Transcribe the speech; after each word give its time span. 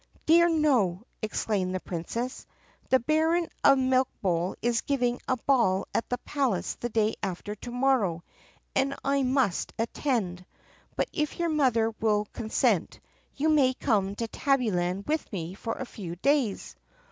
"Dear, 0.25 0.49
no!" 0.49 1.03
exclaimed 1.21 1.75
the 1.75 1.79
Princess. 1.79 2.47
"The 2.89 2.99
Baron 2.99 3.47
of 3.63 3.77
Milk 3.77 4.07
bowl 4.19 4.55
is 4.59 4.81
giving 4.81 5.21
a 5.27 5.37
ball 5.37 5.85
at 5.93 6.09
the'palace 6.09 6.73
the 6.73 6.89
day 6.89 7.13
after 7.21 7.53
to 7.53 7.69
morrow 7.69 8.23
and 8.75 8.95
I 9.03 9.21
must 9.21 9.73
attend. 9.77 10.43
But 10.95 11.07
if 11.13 11.37
your 11.37 11.49
mother 11.49 11.93
will 11.99 12.25
consent, 12.33 12.99
you 13.35 13.49
may 13.49 13.75
come 13.75 14.15
to 14.15 14.27
Tabbyland 14.27 15.05
with 15.07 15.31
me 15.31 15.53
for 15.53 15.73
a 15.75 15.85
few 15.85 16.15
days." 16.15 16.75